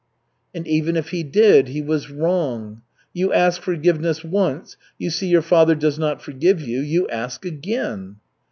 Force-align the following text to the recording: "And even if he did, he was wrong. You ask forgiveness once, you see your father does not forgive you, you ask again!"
"And 0.55 0.67
even 0.67 0.95
if 0.97 1.09
he 1.09 1.21
did, 1.21 1.67
he 1.67 1.79
was 1.79 2.09
wrong. 2.09 2.81
You 3.13 3.31
ask 3.33 3.61
forgiveness 3.61 4.23
once, 4.23 4.75
you 4.97 5.11
see 5.11 5.27
your 5.27 5.43
father 5.43 5.75
does 5.75 5.99
not 5.99 6.23
forgive 6.23 6.59
you, 6.59 6.79
you 6.81 7.07
ask 7.09 7.45
again!" 7.45 8.15